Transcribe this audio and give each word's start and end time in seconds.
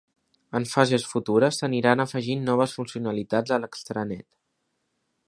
En 0.59 0.63
fases 0.69 1.03
futures 1.09 1.59
s'aniran 1.61 2.03
afegint 2.05 2.43
noves 2.47 2.75
funcionalitats 2.79 3.55
a 3.59 3.63
l'extranet. 3.67 4.29